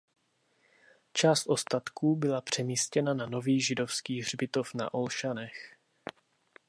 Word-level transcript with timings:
Část 1.13 1.43
ostatků 1.47 2.15
byla 2.15 2.41
přemístěna 2.41 3.13
na 3.13 3.25
Nový 3.25 3.61
židovský 3.61 4.21
hřbitov 4.21 4.73
na 4.73 4.93
Olšanech. 4.93 5.75